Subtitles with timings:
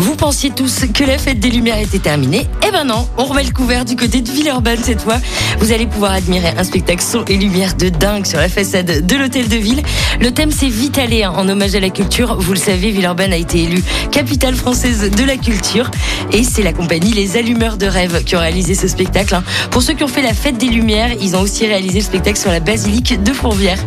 [0.00, 3.42] Vous pensiez tous que la fête des Lumières était terminée Eh ben non, on remet
[3.42, 5.16] le couvert du côté de Villeurbanne cette fois.
[5.58, 9.16] Vous allez pouvoir admirer un spectacle son et lumière de dingue sur la façade de
[9.16, 9.82] l'hôtel de ville.
[10.20, 12.36] Le thème c'est Vitalé, hein, en hommage à la culture.
[12.38, 13.82] Vous le savez, Villeurbanne a été élue
[14.12, 15.90] capitale française de la culture.
[16.32, 19.34] Et c'est la compagnie Les Allumeurs de Rêve qui ont réalisé ce spectacle.
[19.34, 19.42] hein.
[19.72, 22.38] Pour ceux qui ont fait la fête des Lumières, ils ont aussi réalisé le spectacle
[22.38, 23.78] sur la basilique de Fourvière.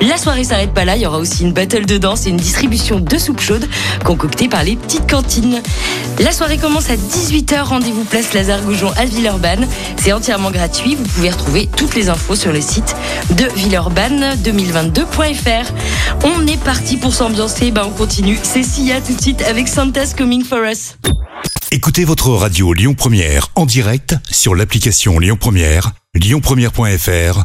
[0.00, 2.38] La soirée s'arrête pas là, il y aura aussi une battle de danse et une
[2.38, 3.68] distribution de soupe chaude
[4.02, 5.60] concoctée par les petites cantines.
[6.18, 9.68] La soirée commence à 18h, rendez-vous place Lazare Goujon à Villeurbanne.
[9.98, 12.96] C'est entièrement gratuit, vous pouvez retrouver toutes les infos sur le site
[13.30, 15.66] de villeurbanne2022.fr.
[16.24, 18.38] On est parti pour s'ambiancer, bah on continue.
[18.42, 20.96] C'est Sia tout de suite avec Santa's Coming for Us.
[21.72, 27.44] Écoutez votre radio Lyon Première en direct sur l'application Lyon Première, lyonpremière.fr